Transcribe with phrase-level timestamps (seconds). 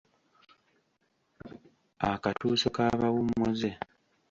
[2.11, 3.69] Akatuuso k’abawummuze.